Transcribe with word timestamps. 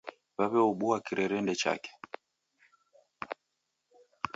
Waweobua 0.37 0.97
kirerendi 1.05 1.55
chake 1.61 1.91